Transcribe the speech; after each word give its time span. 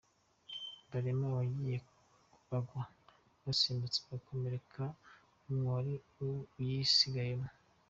Barimo 0.89 1.23
abagiye 1.31 1.77
bagwa 2.49 2.81
basimbutse 3.43 3.97
bagakomereka 4.03 4.83
n’umwe 5.45 5.67
wari 5.73 5.93
uyisigayemo. 6.59 7.47